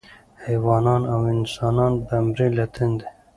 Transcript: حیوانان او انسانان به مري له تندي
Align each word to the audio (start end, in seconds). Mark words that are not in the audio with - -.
حیوانان 0.45 1.01
او 1.13 1.19
انسانان 1.35 1.93
به 2.05 2.15
مري 2.25 2.47
له 2.57 2.65
تندي 2.73 3.07